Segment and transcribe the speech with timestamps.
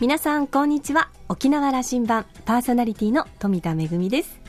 [0.00, 1.10] 皆さんこんにちは。
[1.28, 4.40] 沖縄羅針盤パーソナリティの富田恵です。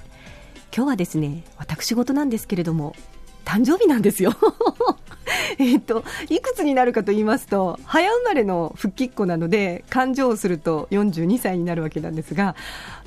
[0.73, 2.95] 今日はですね私事なんですけれども
[3.43, 4.31] 誕生日なんですよ。
[5.59, 12.55] えっといくつになるかと言いますと早生まれの復帰っ子なので勘定をすると42歳になるわけなんですが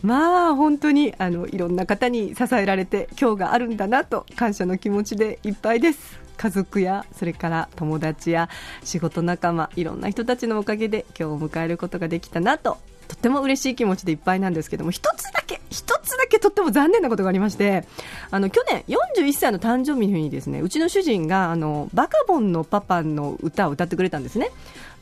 [0.02, 6.24] まあ本当にあのいろんな方に支えられて今日があるんだなと感謝の気持ちでいっぱいです。
[6.36, 8.48] 家族やそれから友達や
[8.82, 17.84] 仕事仲間いろんな人たちのおかげで今日を迎えることができたなととっても嬉しい気持ちでいっぱいなんですけども一つだけ一つだけとっても残念なことがありまして
[18.30, 24.50] あの去年41歳の誕生日の日にですねうちの主人があのバカボンのパパの歌を歌ってくれたんですね。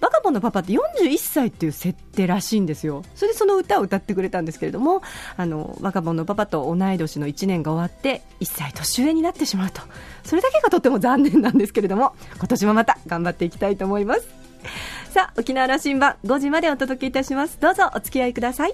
[0.00, 3.04] バカボンのパパって41歳っていう設定らしいんですよ。
[3.14, 5.00] それでその歌を歌ってくれたんですけれども
[5.36, 9.80] あのバカボンのパパと同い年の1年が終わって1歳年上になってしまうと。
[10.24, 14.26] それだけがとっても残念なんですけれども今年もまた頑張っていきたいと思います。
[15.12, 17.60] さあ沖縄羅針盤5時までお届けいたします。
[17.60, 18.72] どうぞお付き合いください。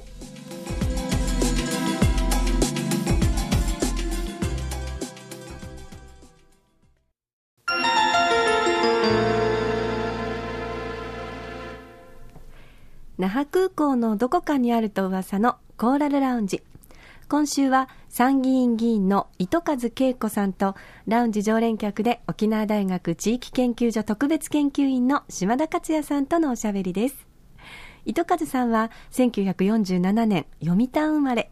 [13.18, 16.62] 那覇空港のどこかにあると噂のコーラルラウンジ。
[17.28, 20.74] 今週は参議院議員の糸数恵子さんと
[21.06, 27.26] ラウンジ常連客で沖縄大学地域研究所特別研究員の島田克也さんとのおしゃべりです。
[28.06, 31.50] 糸数さんは1947年読谷生まれ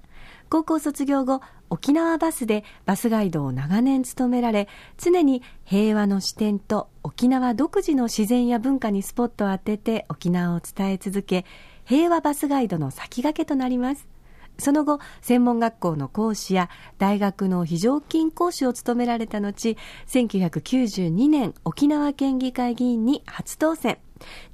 [0.49, 11.45] 高校卒業後沖縄バスでバスガイドを長年務められ常に平和の視点と沖縄独自の自然や文化にスポットを当てて沖縄を伝え続け
[11.85, 14.16] 平和バスガイドの先駆けとなります。
[14.59, 19.77] その後専門学校の講師や大学の非常勤講師を務められた後
[20.07, 23.99] 1992年沖縄県議会議員に初当選。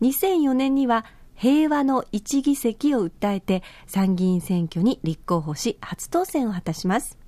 [0.00, 7.19] 2004年には平和の一議席を訴えて参議院選挙に立候補し初当選を果たします。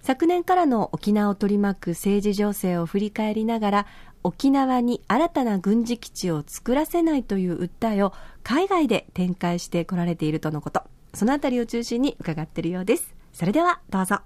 [0.00, 3.86] 昨年からの沖縄を取り巻く政治情勢を振り返りながら
[4.24, 10.82] 沖縄に新たな軍事基地を作らせないという訴えを海外で展開してこられているとのこと。
[11.14, 13.14] そのあたりを中心に伺っているようです。
[13.32, 14.20] それではどうぞ。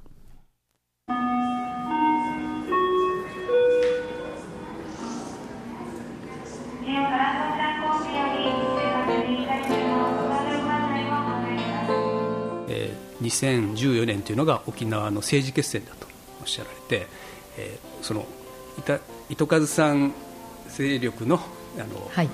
[13.27, 16.07] 2014年というのが沖縄の政治決戦だと
[16.41, 17.07] おっしゃられて、
[17.59, 18.27] えー、その
[19.29, 20.13] 糸数さん
[20.69, 21.41] 勢力の
[21.79, 22.29] あの、はい、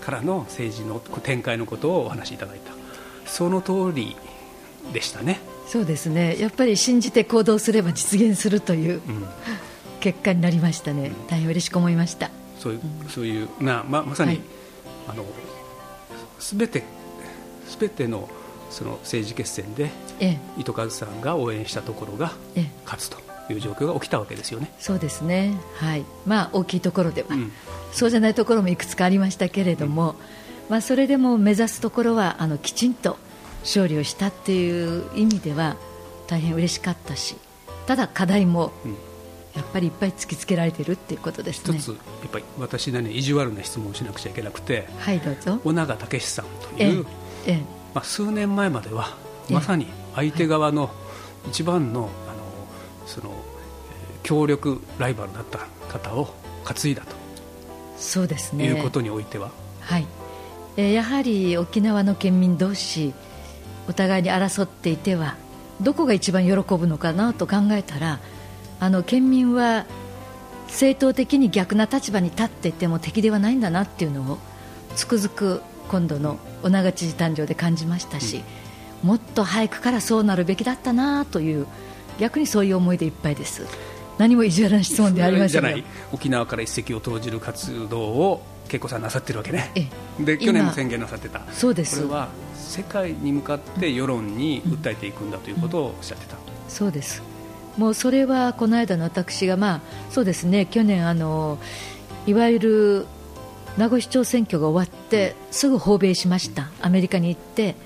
[0.00, 2.85] からの政治の展開のことをお話しいただいた
[3.26, 4.16] その通り
[4.92, 5.40] でしたね。
[5.66, 6.38] そうですね。
[6.38, 9.26] やっぱり信じて行動すれば実現するという、うん、
[10.00, 12.30] 結果になりましたね、うん、大変嬉しく思いました。
[12.58, 14.40] そういうそういうなままさに、はい、
[15.08, 15.24] あの
[16.38, 16.84] 全て
[17.78, 18.28] 全ての
[18.70, 22.32] その政治決戦で、ええ、糸数さんが応援したところが
[22.84, 23.18] 勝つと
[23.52, 24.72] いう状況が起きたわけですよね。
[24.78, 26.04] そうですね、はい。
[26.26, 27.52] まあ、大きいところでは、うん、
[27.92, 30.16] そうじゃないところもいくつかありましたけれども、うん、
[30.68, 33.18] まあ、それでも目指すところはあのきちんと
[33.60, 35.76] 勝利をしたっていう意味では
[36.26, 37.36] 大変嬉しかったし
[37.86, 38.72] ただ課題も、
[39.54, 41.78] やっぱりいっぱい突きつけられているっていうことですね。
[41.78, 45.60] 一つやっぱり私なね意地悪な質問をしなくちゃいけなくてはいどうぞ。
[45.64, 46.44] 尾長武さん
[46.76, 47.06] という、
[47.46, 47.60] えええ
[47.94, 49.16] まあ、数年前までは
[49.48, 50.90] まさに相手側の
[51.48, 52.42] 一番の,、あの
[53.06, 53.32] その
[54.22, 56.34] 協力ライバルだった方を
[56.64, 57.14] 担いだと。
[57.96, 58.66] そうですね。
[58.66, 59.50] いうことにおいては。
[59.80, 60.25] はい、えー、
[60.76, 63.14] やはり沖縄の県民同士
[63.88, 65.36] お互いに争っていては
[65.80, 68.20] どこが一番喜ぶのかなと考えたら
[68.80, 69.86] あの県民は
[70.68, 74.38] 正当的に逆な立場に立っていても敵ではないんだなっていうのを
[74.94, 78.42] つくづく今度の尾長知事誕生で感じましたし、
[79.02, 81.66] もっと早くからそうなるべきだったなという
[82.18, 83.66] 逆にそういう思いでいっぱいです
[84.18, 89.70] 何も意地悪な質問でありません沖縄から一石を投じる活動を恵子さんなさってるわけね。
[90.18, 91.42] で去年も宣言なさってた。
[91.52, 92.02] そうです。
[92.02, 97.22] これは世界に向かって世論に訴えていくんだということをおっしゃってた、うんうん、そうです。
[97.76, 99.80] もうそれはこの間の私が、まあ、
[100.10, 100.66] そうですね。
[100.66, 101.58] 去年あの
[102.26, 103.06] いわゆる
[103.76, 106.70] 名護市長選挙が終わってすぐ訪米しました。
[106.80, 107.76] アメリカに行って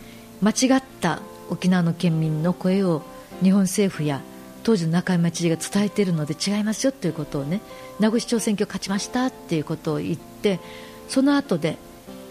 [0.41, 1.21] 間違った
[1.51, 3.03] 沖縄の県民の声を
[3.43, 4.23] 日本政府や
[4.63, 7.61] 当時の中山知事が伝えているので違いますよということをね
[7.99, 10.61] 名護市長選挙勝ちましたということを言って
[11.09, 11.77] その後で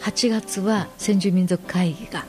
[0.01, 2.25] 8月は先住民族会議が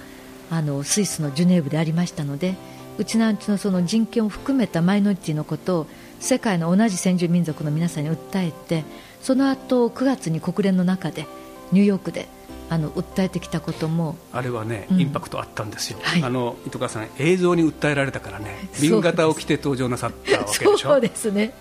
[0.50, 2.56] あのスイスのジュネーブでありましたので
[2.98, 5.86] うちなんちのその人権を含めたマイノリティのことを
[6.18, 8.84] 世界の同じ先住民族の皆さんに訴えて
[9.22, 11.26] その後9月に国連の中で
[11.72, 12.28] ニューヨークで
[12.68, 20.76] あの訴えてきたこともあれはね、インパクトあったんですよ、はい、あの糸川さん、映像に訴えられたからね、瓶型を着て登場なさったわけでしょ？
[20.76, 21.52] そうですね、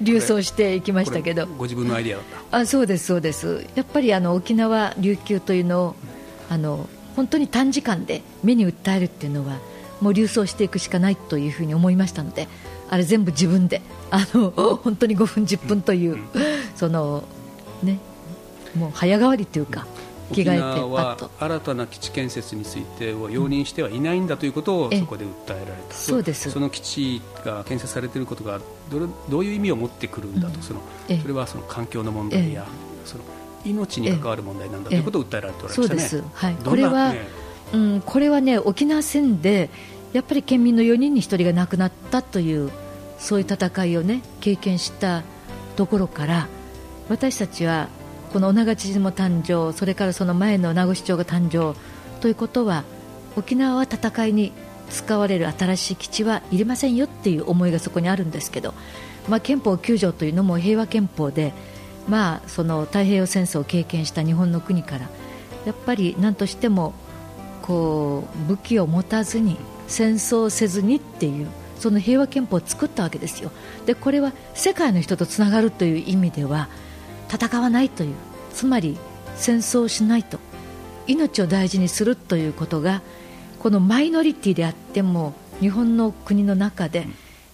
[0.00, 2.58] 流走していきましたけど、ご自分のアイデアだった？
[2.58, 5.94] あそうです、そうです、やっぱりあの沖縄、琉球というのを、
[6.50, 9.58] あの本当に短時間で目に訴えるっていうのは、
[10.00, 12.48] もう流走していくしかないというふうに思いましたので、
[12.90, 16.18] あれ全部自分で、あの本当に5分、10分という、
[16.74, 17.22] その
[17.84, 18.00] ね、
[18.76, 19.86] もう早変わりというか。
[20.30, 26.50] 沖縄は新たな基地建設についてを容認してはいないんだということをそこで訴えられた、そうです。
[26.50, 30.80] その基地が建設されていることがどどういう意味を持ってくるんだと、その
[31.22, 32.66] それはその環境の問題や、
[33.04, 33.24] その
[33.64, 36.00] 命に関わる問題なんだということを訴えられておられましたね。
[36.00, 36.24] そうです。
[36.34, 37.20] はい、これは、ね、
[37.72, 39.70] うん、これはね沖縄戦で
[40.12, 42.70] やっぱり県民の4人に1人が亡くなったという
[43.18, 45.22] そういう戦いをね経験した
[45.76, 46.48] ところから
[47.08, 47.88] 私たちは
[48.36, 51.74] この女勝知事も誕生それからその前の名護市長が誕生
[52.20, 52.84] ということは
[53.34, 54.52] 沖縄は戦いに
[54.90, 58.74] 使われる新しい基地はいりませんよっていう思いがそこにあるんですけど、
[59.26, 61.54] まあ、憲法9条というのも平和憲法で、
[62.10, 65.08] まあ、その太平洋戦争を経験した日本の国から
[65.64, 66.92] やっぱり何としても
[67.62, 69.56] こう武器を持たずに
[69.88, 71.46] 戦争せずにっていう
[71.78, 73.50] その平和憲法を作ったわけですよ。
[73.86, 76.68] でこれは世界の人とつながるという意味では
[77.32, 78.14] 戦わないという
[78.56, 78.96] つまり
[79.36, 80.38] 戦争をしないと
[81.06, 83.02] 命を大事にするということが
[83.58, 87.06] このマイノリティであっても日本の国の中で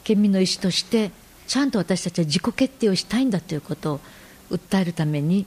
[0.04, 1.10] 県民の意思として
[1.48, 4.00] ちゃんと私たちは自己決定をしたいんだということを
[4.52, 5.44] 訴えるために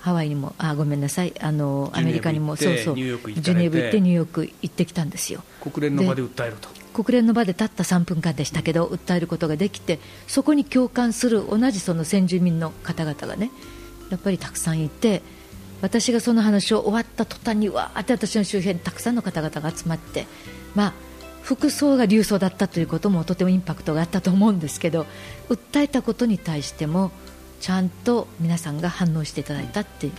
[0.00, 5.44] ハワイにもあごめんなさいあのアメリカにもそうそうジュネーブ行ってニューヨーク行ってきたんですよ。
[5.60, 6.68] 国連の場で訴えると。
[6.92, 13.52] 国連の場でたった3分間でしたけど訴えることができてそこに共感する同じその先住民の方々がね
[14.10, 15.22] やっぱりたくさんいて
[15.82, 20.26] 私がその話を終わった途端にわーって私の周辺にたくさんの方々が集まって、
[20.74, 20.92] まあ、
[21.42, 25.06] 服装が流装だったということもとてもインパクトがあったと思うんですけど
[25.48, 27.10] 訴えたことに対しても
[27.60, 30.12] ちゃんと皆さんが反応していただいたっていう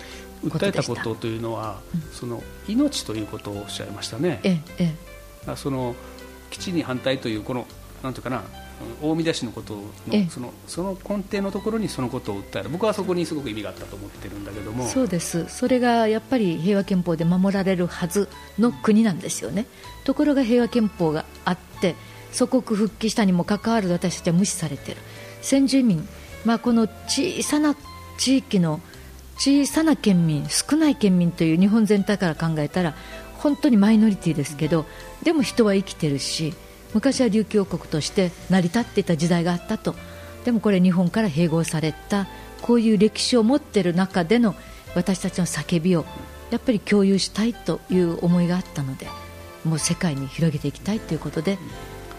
[0.47, 4.39] 訴えたことというのは、うん、その命ということをおっしゃいましたね。
[4.43, 4.95] ええ
[5.55, 5.95] その
[6.51, 7.65] 基地に反対というこの
[8.03, 8.43] なんていうかな
[9.01, 9.75] 大見出しのこと
[10.07, 12.69] のそのその根底のところにそのことを訴える。
[12.69, 14.87] 僕はそこにすごく意味があったと思ってるんだけども。
[14.87, 15.47] そうです。
[15.49, 18.27] それがやっぱり平和憲法で守られるはず
[18.59, 19.65] の国なんですよね。
[20.03, 21.95] ところが平和憲法があって
[22.31, 25.01] 祖国復帰したにもかかわらず私たちは無視されている。
[25.41, 26.07] 先住民、
[26.45, 27.75] まあ、この小さな
[28.17, 28.79] 地域の
[29.37, 32.93] 小さな県民少ない県民という日本全体から考えたら
[33.39, 34.85] 本当にマイノリティですけど
[35.23, 36.53] でも人は生きてるし
[36.93, 39.95] 昔は琉球王国として成り立っていた時代があったと。
[40.45, 42.27] でもこれ日本から併合された
[42.61, 44.55] こういう歴史を持っている中での
[44.95, 46.05] 私たちの叫びを
[46.49, 49.07] やっぱり共有したいという思いがあったので
[49.63, 51.57] もう世界に広げていきたいということで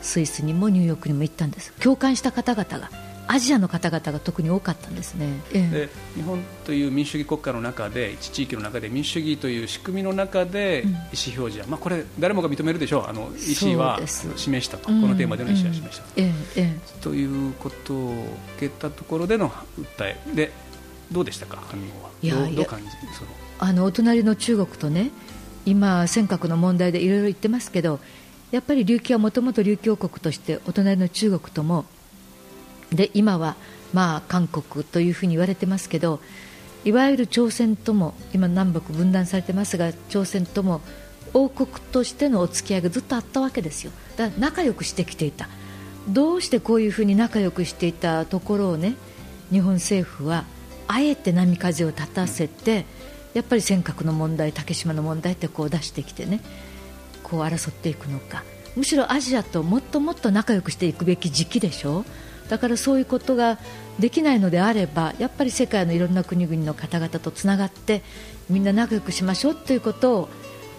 [0.00, 1.72] スイスにもニューヨークにも行ったんです。
[1.75, 2.90] 共感した方々が
[3.34, 13.05] アジアの方々が特に多かったんですね、で日本という民主主義国家の中で一地域の中で民主主義という仕組みの中で意思表示は、うん、まあ、これ誰もが認めるでしょう。
[13.08, 14.88] あの意思は示したと。
[14.88, 16.05] このテーマでの意思は示した
[17.00, 18.12] と、ということを
[18.58, 20.20] 受けたところでの訴え。
[20.35, 20.52] で
[21.11, 21.56] どうでしたか？
[21.56, 22.11] 反応は。
[22.23, 23.30] いやどう感じその？
[23.61, 25.11] あのお隣の中国とね
[25.64, 27.99] 今尖閣の問題でいろいろ言ってますけど
[28.50, 31.87] やっぱり琉球はもともと琉球王国としてお隣の中国とも
[32.92, 33.56] で今は
[33.92, 36.20] まあ韓国というふうに言われてますけど
[36.84, 40.80] いわゆる朝鮮とも今南北分断されてますが朝鮮とも
[41.34, 43.92] 王国としてのお付き合いがずっとあったわけですよ。
[44.16, 45.49] だから仲良くしてきていた。
[46.08, 48.96] どうしてこういうふうに仲良くしていたところをね
[49.50, 50.44] 日本政府は
[50.88, 52.87] あえて波風を立たせて
[53.34, 56.40] やっぱり尖閣の問題竹島の問題ってこう出してきてね
[57.22, 58.42] こう争っていくのか。
[58.75, 62.00] むしろアジアともっともっと仲良くしていくべき時期でしょ。
[62.00, 62.04] う
[62.49, 63.58] だからそういうことが
[63.99, 68.02] できないのであればやっぱり世界のいろんな国々の方々とつながって
[68.49, 70.28] みんな仲良くしましょうということを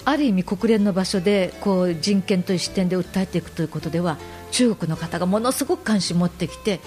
[0.06, 4.18] ある意味、国連の場所でこう人権という視点で訴えていくということでは
[4.52, 6.82] 中国の方がものすごく関心を持ってきて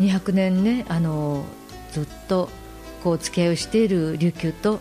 [0.00, 1.44] 200年、ね、あの
[1.92, 2.48] ずっと
[3.02, 4.80] こう付き合いをしている琉球と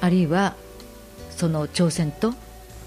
[0.00, 0.54] あるいは
[1.30, 2.34] その朝鮮と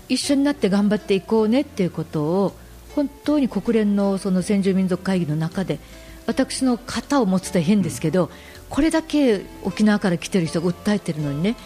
[0.08, 2.54] 一緒になって頑張っていこうねということを
[2.96, 5.80] 本当に国連のその先住民族会議の中で
[6.28, 8.30] 私の肩を持つと変ですけど、
[8.70, 11.58] これだけ沖縄から来てる人が訴えてるのにね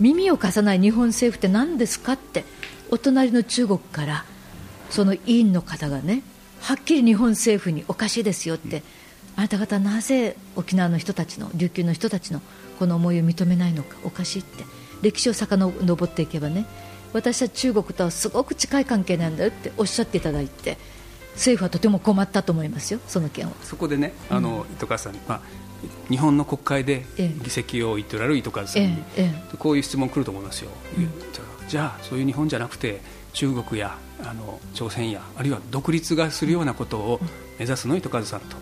[0.00, 2.44] 耳を貸さない日本政府って何ですかって
[2.90, 4.24] お隣の中国から
[4.88, 6.22] その委員の方がね
[6.60, 8.82] はっきり日本政府におかしいですよって
[9.36, 12.40] あなた方なぜ沖縄の人たちの琉球の人たちの
[12.78, 14.64] この思いを認めないのかおかしいって
[15.02, 16.64] 歴史を遡っていけばね
[17.18, 20.78] 私は中国とはすごく近い関係なんだよっておっしゃっていただいて
[21.34, 23.52] 政府はとても困ったと思いますよ、その件は。
[23.62, 25.40] そこでね、あの、うん、糸川さん、まあ、
[26.10, 27.06] 日本の国会で
[27.42, 31.08] 議席を言っておられる糸川さんに、ええ、こういう質問来ると思いますよ、うん、
[31.68, 33.00] じゃあ、そういう日本じゃなくて、
[33.32, 37.20] 中国やあの朝鮮や、あるいは独立がするようなことを
[37.58, 38.56] 目指すの糸数さんと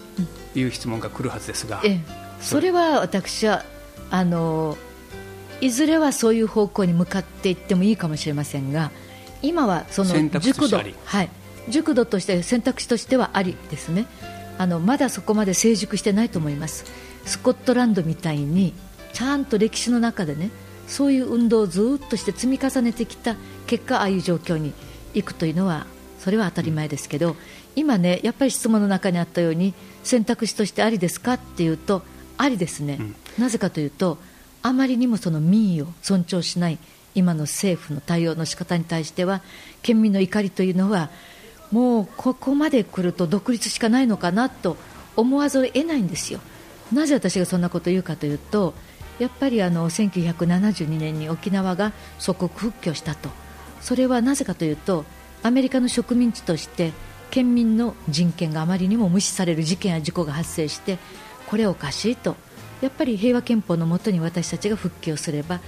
[0.54, 2.00] いう質問が来るはずですが、ええ、
[2.40, 3.64] それは私は
[4.10, 4.76] あの
[5.60, 8.90] いずれはそういう方向に向かっていってもいいかもしれませんが
[9.42, 11.30] 今はその熟度、はい、
[11.68, 14.06] 熟度として選択肢としてはありですね。
[14.58, 16.84] あのまだそこまで成熟してないと思います。
[17.26, 18.72] スコットランドみたいに
[19.12, 20.50] ちゃんと歴史の中でね
[20.86, 23.36] そういう運動をずっとして積み重ねてきた
[23.66, 24.72] 結果ああいう状況に
[25.14, 25.86] 行くというのは
[26.18, 27.36] それは当たり前ですけど
[27.75, 32.02] 今ねやっぱり質問の中にあったように選択肢としてありですかっていうと
[32.38, 34.18] ありですね、うん、なぜかというと
[34.66, 36.78] あまりにもその民意を尊重しない
[37.14, 39.40] 今の政府の対応の仕方に対しては
[39.82, 41.11] 県民の怒りというのは
[41.70, 44.76] もうここまで来ると独立しかないのかなと
[45.16, 46.40] 思わざるを得ないんですよ。
[46.92, 48.75] なぜ私がそんなことを言うかというと
[49.18, 53.30] やっぱりあの1972年に沖縄が祖国復帰をしたと
[53.80, 55.04] それはなぜかというと
[55.42, 56.92] アメリカの植民地として
[57.30, 60.99] 県民の人権があまりにも無視される事件や事故が発生して
[61.49, 62.37] これおかしいと
[62.80, 65.61] やっぱり平和憲法のもとに私たちが復帰をすれば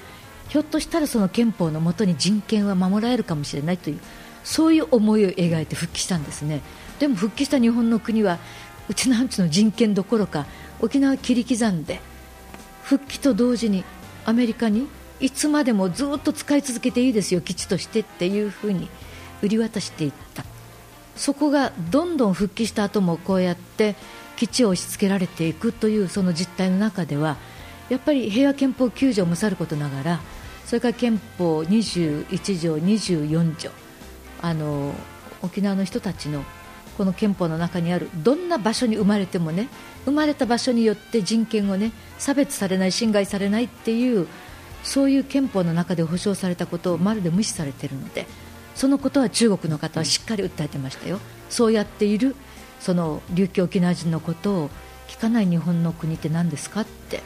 [0.49, 4.01] ひょっとしたらその憲法のもとに人権は守られるかもしれないという
[4.45, 6.63] そういう思いを描いて復帰したんですね。
[6.99, 8.39] でも復帰した日本の国は
[8.89, 10.47] うちなんちの人権どころか
[10.81, 12.01] 沖縄切り刻んで
[12.83, 13.85] 復帰と同時に
[14.25, 14.89] アメリカに
[15.21, 18.89] いつまでもずっと使い続けていいですよ基地としてっていうふうに
[19.43, 20.45] 売り渡していった。
[21.17, 23.97] そこがどんどん復帰した後もこうやって
[24.39, 27.37] 基地を押し付けられていくというその実態の中では
[27.89, 30.21] やっぱり平和憲法9条もさることながら
[30.65, 33.71] それから憲法21条、24条
[34.41, 34.95] あの
[35.43, 36.45] 沖縄の人たちの
[36.97, 39.69] この憲法の中にあるどんな場所に生まれてもね
[40.05, 44.29] 生まれた場所によって人権をね差別されない、侵害されないっていう
[44.85, 48.27] そういう憲法の中で保障されたことをまるで無視されているので
[48.77, 51.19] そのことは中国の方はしっかり訴えてましたよ。
[51.51, 52.37] そうやっている
[52.81, 54.71] その琉球沖縄人のことを
[55.09, 57.23] 聞かない日本の国って何ですかって、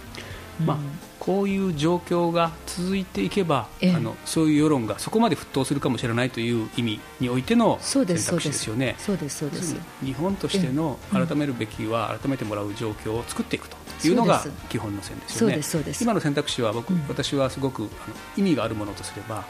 [0.60, 0.76] うん、まあ、
[1.22, 8.96] こういう状況が続いていけば、あのそういう世論がそこまで沸騰するかもしれないという意味においての選択肢ですよね。
[8.98, 9.76] そうですそうです。
[10.04, 15.60] 日本としての改めるべきは改めてもらう状況を作っていくというのが基本の線ですよね。
[16.00, 17.90] 今の選択肢は僕、うん、私はすごくあの
[18.36, 19.44] 意味があるものとすれば、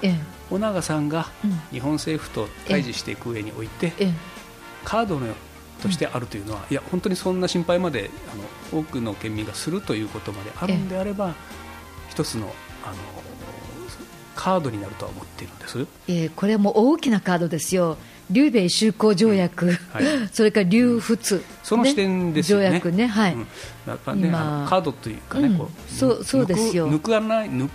[0.50, 1.28] 尾長さんが
[1.71, 3.92] 日本政府と対峙していく上において、
[4.85, 5.28] カードの
[5.83, 8.11] としてあるというのは、いや本当にそんな心配まで
[8.73, 11.35] あの多くの県民がするということまであるんであれば、
[12.09, 12.53] 一つの
[12.85, 12.97] あの
[14.35, 17.97] カードになるとは思っているんです、えー、これも大きなカードですよ。
[18.31, 19.75] 劉米修好条約、うん。
[19.93, 22.69] はい、 それから劉仏、うん、その視点ですよね。
[22.69, 23.35] 条約ね、はい。
[23.35, 23.47] うん、
[23.87, 26.91] やっぱね、カードというかね、こうそうそうですよ。
[26.91, 27.69] 抜かない抜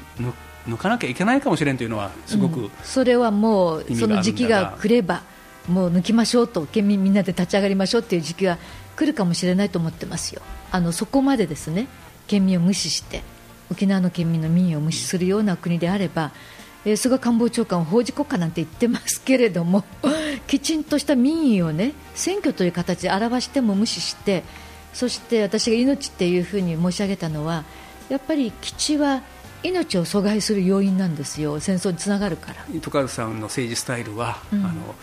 [0.67, 5.23] 抜かなきゃいけないかもしれんというのはすごく、それはもうその時期が来れば。
[5.67, 8.57] もう抜きましょうと県民みんなで立ち上がりましょうという時期が
[8.95, 10.41] 来るかもしれないと思ってますよ。
[10.71, 11.87] あのそこまでですね
[12.27, 13.23] 県民を無視して
[13.71, 16.31] 沖縄の県民の民意を無視するような国であれば、
[16.85, 19.83] えー、菅官房長官は法治国家なんて言ってますけれども
[20.47, 24.43] きちんとした民意をね選挙という形で表しても無視して
[24.93, 27.65] そして私が命っていうふうに申し上げたのは
[28.09, 29.21] やっぱり基地は
[29.63, 31.59] 命を阻害する要因なんですよ。
[31.59, 32.65] 戦争につながるから。
[32.73, 34.95] 糸数さんの政治スタイルは、うん、あの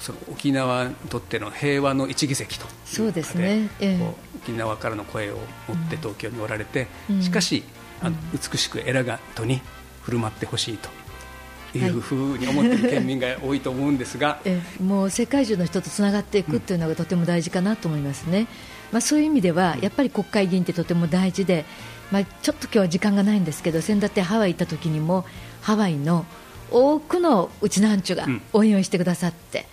[0.00, 7.64] その沖縄にとっての平和の一議席とそうですね、えー、沖縄からの声を持って東京におられて、うん、しかし、
[8.00, 9.60] あの美しくエラガントに
[10.02, 10.88] 振る舞ってほしいと。
[11.74, 18.46] いうふうに思っている県民が多いと思うんですが、 えもう世界中の人とつながっていくというのがとても大事かなと思いますね、
[18.92, 21.66] まあ、そういう意味ではやっぱり国会議員ってとても大事で、
[22.10, 25.26] まあ、ちょっと今日は時間がないんですけど先だってハワイ行った時にも
[25.60, 26.24] ハワイの
[26.70, 29.66] 多くのうちのアンチュが応援をしてくださって、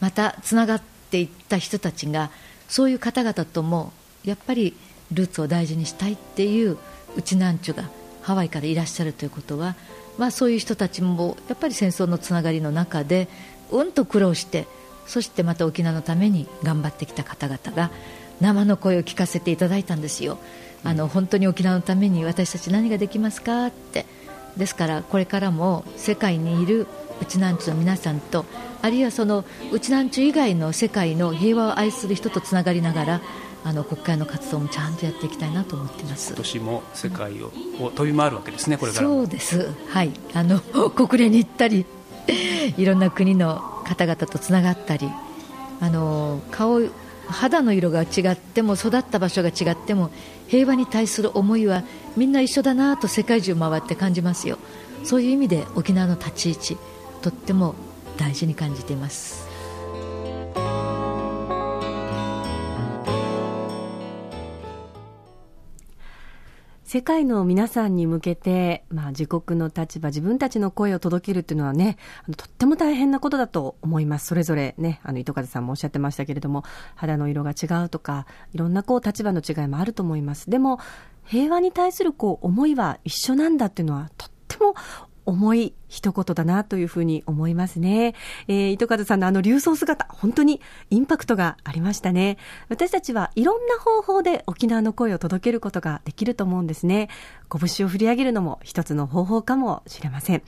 [0.00, 2.30] またつながっていった人たちが
[2.68, 3.92] そういう方々とも
[4.24, 4.74] やっぱり
[5.12, 6.78] ルーツを大事にしたいっていう
[7.16, 7.90] うちなんちゅが
[8.22, 9.76] ハワイからいらっしゃるということは、
[10.18, 13.28] まあ、そういう人たちもやっぱり戦争のつながりの中で
[13.70, 14.66] うんと苦労して
[15.06, 17.90] そしてまた沖縄のために頑張ってきた方々が
[18.40, 20.38] 生の声を聞かせていただいたんですよ。
[20.82, 24.06] あの本当に沖縄のために私たち何ができますかって
[24.56, 26.86] ですからこれからも世界にいる
[27.20, 28.44] うちなんちゅの皆さんと
[28.82, 33.20] あるいはそのうちなんちゅ以外の世界の平和を愛する人とつながりながら
[33.62, 36.28] あの国会の活動もちゃんとやっていきたいなと思っています。
[36.28, 39.70] 今年も世界を,、を飛び回るわけですねこれからそうです。
[39.88, 40.12] はい。
[40.32, 41.84] あの 国連に行ったり
[42.78, 45.10] いろんな国の方々とつながったり
[45.80, 46.80] あの顔
[47.30, 50.10] 肌の色が違っても育った場所が違っても
[50.48, 51.84] 平和に対する思いは
[52.16, 54.58] みんな一緒だなと世界中回って感じますよ。
[55.04, 56.76] そういう意味で沖縄の立ち位置
[57.22, 57.74] とっても
[58.18, 59.49] 大事に感じています。
[66.92, 74.26] 世界の皆さんに向けて、まあ、自国の立場、自分たちの声を届けるっていうのはね、あのとっても大変なことだと思います。
[74.26, 76.64] それぞれね、あの、糸数さんもおっしゃってましたけれども、
[76.96, 80.50] 肌の色が違うとか、いろんなこう立場の違いもあると思います。
[80.50, 80.80] でも、
[81.22, 84.74] 平和に対するこう思いは一緒なんだっていうのはとっても
[85.26, 88.14] 重い一言だなというふうに思いますね。
[88.48, 90.60] えー、糸数さんのあの流走姿、本当に
[90.90, 92.38] インパクトがありましたね。
[92.68, 97.08] 私たちはいろんな方法で沖縄の声を届けることができると思うんですね。
[97.50, 100.42] 拳を振り上げるのも一つの方法かもしれません。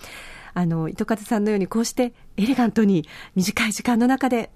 [0.55, 4.51] あの、糸数さんのようにこうしてエレガントに短い時間の中で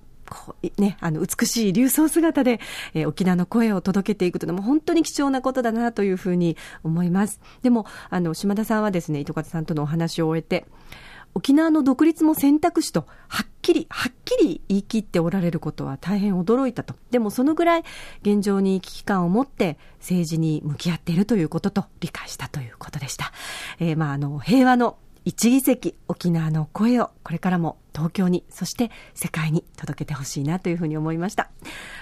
[0.79, 2.61] ね、あの、美しい流装姿で、
[2.95, 7.41] えー、沖縄の声を届けていくというのも本当に貴重なことだなというふうに思います。
[7.63, 10.67] でも、あの、島田さんはですね、糸方さんとのお話を終えて、
[11.37, 16.95] 沖縄の独立も選択肢とはっきり、はっきり言い切っておられることは大変驚いたと。
[17.11, 17.85] でもそのぐらい
[18.23, 23.33] 現状に危機感を持って政治に向き合っているということと理解したということでした。
[23.81, 31.51] えー、まあ、あの、平和の一議席沖縄の声をこれからも東京にそして世界に届けてほしいなというふうに思いました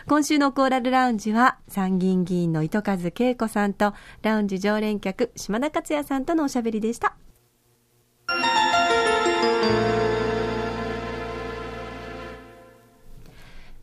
[0.08, 7.16] 今週のコーラルラウンジは参議院議員の糸数恵子さんとラウンジ常連客島田克也さんとのおしゃべりでした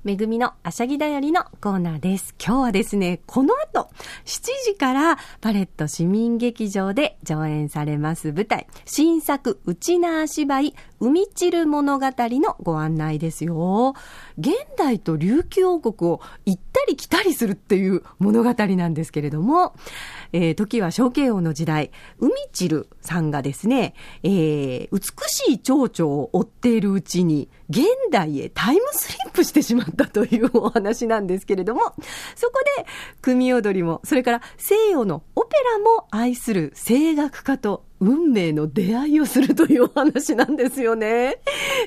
[0.03, 2.33] めぐみのあしゃぎだよりのコーナーです。
[2.43, 3.91] 今日はですね、この後、
[4.25, 13.95] 7時からパレット市民劇場で上演されます舞台、新作内縄芝居、海散る物語のご案内ですよ。
[14.37, 19.73] 現代と琉球王国を行ったり来たりするっていう物語なんですけれども、
[20.31, 31.81] えー、時は小慶王の時代、海散るさんがですね、えー、美しい蝶々を追っているうちに、現代へタイムスリップしてしまったというお話なんですけれども、
[32.35, 32.85] そこで、
[33.23, 41.37] 組踊りも、それから西洋のオペラも愛する声楽家と運命の出会いをするというお話なんですよね。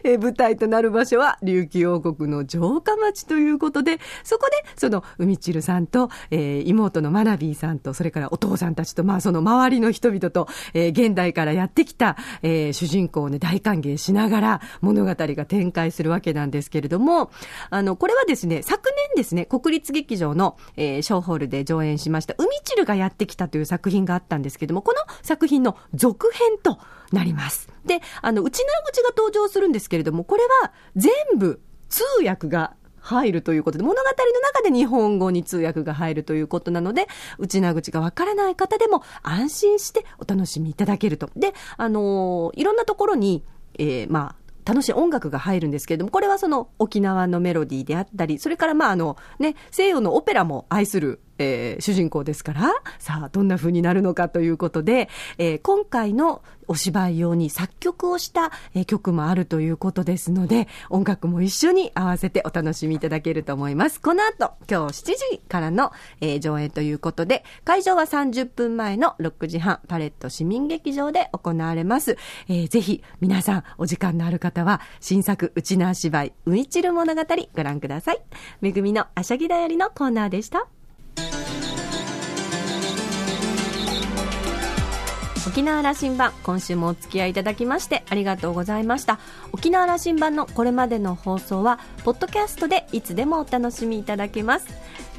[0.05, 17.33] え舞台となる場所は琉球王国の城下町ということで、そこでその海散さんと、えー、妹のマナビーさんと、それからお父さんたちと、まあその周りの人々と、えー、現代からやってきた、えー、主人公をね、大歓迎しながら物語が展開するわけなんですけれども、
[17.71, 26.79] あの、これはですね、昨年ですね、国立劇場の、えー、ショーホールで上演しました、海散がやってきたという作品があったんですけども、この作品の続編と
[27.13, 27.71] なります。
[27.87, 37.07] で、あの、内縄口が登場するんですけれども、これは全部通訳が入るということで、物語の中で日本語に通訳が入るということなので、
[37.39, 41.31] 内縄口がわからない方でも安心してお楽しみいただけると。
[41.37, 43.43] で、あのー、いろんなところに、
[43.79, 64.01] えー、まあ、楽しい音楽が入るんですけれども、これはその沖縄のメロディーであったり、それからまああのね、西洋のオペラも愛するえー、主人公ですから、さあ、どんな風になるのかということで、えー、今回のお芝居用に作曲をした、えー、曲もあるということですので、音楽も一緒に合わせてお楽しみいただけると思います。
[64.01, 72.17] この後、今日7時からの、えー、上演ということで、会場は30分前の6時半、パレット市民劇場で行われます。
[72.49, 77.23] えー、ぜひ、皆さん、お時間のある方は、新作、うちな芝居、うんちる物語、
[77.55, 78.23] ご覧ください。
[78.61, 80.67] めぐみのあしゃぎだよりのコーナーでした。
[85.47, 89.19] 沖縄羅針盤今週もお付き合いいただきましてありがとうございました。
[89.53, 94.67] 沖縄羅針盤のこれまでの放送はポッドキャストでいつでもお楽しみいただけます。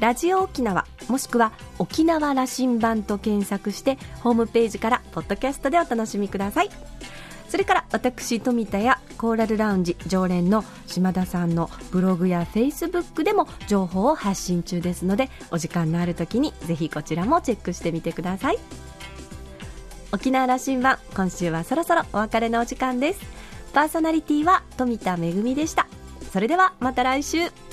[0.00, 6.70] ラジオ沖縄もしくは沖縄羅針盤と検索してホームページからポッドキャストでお楽しみください。
[7.48, 18.58] それから私富田やコーラルラウンジ常連の島田さんのブログやフェイスブックでも情報を発信中ですのでお時間のある時にぜひこちらもチェックしてみてください。
[20.16, 23.20] 沖縄羅針盤今週はそろそろお別れのお時間です。
[23.74, 25.88] パーソナリティは富田恵でした。
[26.32, 27.65] それではまた来週。